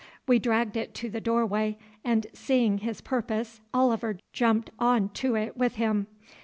We 0.27 0.39
dragged 0.39 0.77
it 0.77 0.95
to 0.95 1.11
the 1.11 1.21
doorway, 1.21 1.77
and, 2.03 2.25
seeing 2.33 2.79
his 2.79 3.01
purpose, 3.01 3.61
Oliver 3.71 4.17
jumped 4.33 4.71
on 4.79 5.09
to 5.09 5.35
it 5.35 5.55
with 5.55 5.75
him. 5.75 6.07